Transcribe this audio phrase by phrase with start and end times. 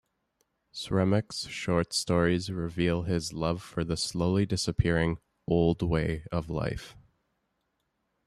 [0.73, 6.95] Sremac's short stories reveal his love for the slowly disappearing "old way" of life.